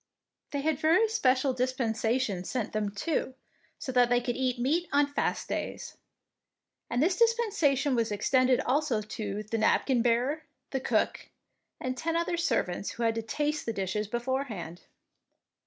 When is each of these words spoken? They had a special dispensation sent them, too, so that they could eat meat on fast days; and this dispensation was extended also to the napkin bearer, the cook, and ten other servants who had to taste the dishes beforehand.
They 0.49 0.61
had 0.61 0.83
a 0.83 1.07
special 1.09 1.53
dispensation 1.53 2.43
sent 2.43 2.73
them, 2.73 2.89
too, 2.89 3.35
so 3.77 3.91
that 3.91 4.09
they 4.09 4.19
could 4.19 4.35
eat 4.35 4.57
meat 4.57 4.89
on 4.91 5.05
fast 5.05 5.47
days; 5.47 5.95
and 6.89 7.03
this 7.03 7.17
dispensation 7.17 7.93
was 7.93 8.11
extended 8.11 8.61
also 8.61 9.03
to 9.03 9.43
the 9.43 9.59
napkin 9.59 10.01
bearer, 10.01 10.41
the 10.71 10.79
cook, 10.79 11.29
and 11.79 11.95
ten 11.95 12.15
other 12.15 12.35
servants 12.35 12.89
who 12.93 13.03
had 13.03 13.13
to 13.13 13.21
taste 13.21 13.67
the 13.67 13.73
dishes 13.73 14.07
beforehand. 14.07 14.81